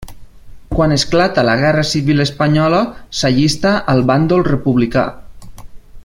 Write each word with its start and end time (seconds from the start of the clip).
Quan 0.75 0.93
esclata 0.95 1.43
la 1.49 1.53
Guerra 1.65 1.83
Civil 1.89 2.23
espanyola 2.25 2.79
s'allista 3.21 3.77
al 3.95 4.03
bàndol 4.13 4.45
republicà. 4.53 5.05